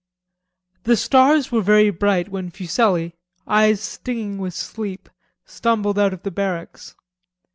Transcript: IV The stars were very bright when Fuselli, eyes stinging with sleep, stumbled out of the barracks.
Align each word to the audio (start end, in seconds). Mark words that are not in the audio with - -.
IV 0.77 0.83
The 0.85 0.97
stars 0.97 1.51
were 1.51 1.61
very 1.61 1.91
bright 1.91 2.27
when 2.29 2.49
Fuselli, 2.49 3.13
eyes 3.45 3.79
stinging 3.81 4.39
with 4.39 4.55
sleep, 4.55 5.07
stumbled 5.45 5.99
out 5.99 6.11
of 6.11 6.23
the 6.23 6.31
barracks. 6.31 6.95